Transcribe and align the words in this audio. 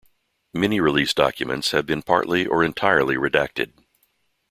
Many 0.51 0.79
released 0.79 1.15
documents 1.15 1.69
have 1.73 1.85
been 1.85 2.01
partly, 2.01 2.47
or 2.47 2.63
entirely, 2.63 3.17
redacted. 3.17 3.73